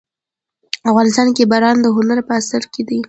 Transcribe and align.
افغانستان 0.91 1.27
کې 1.35 1.43
باران 1.51 1.77
د 1.81 1.87
هنر 1.95 2.17
په 2.27 2.33
اثار 2.39 2.63
کې 2.73 2.81
دي. 2.89 2.99